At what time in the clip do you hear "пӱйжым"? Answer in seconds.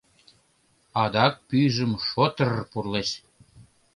1.47-1.91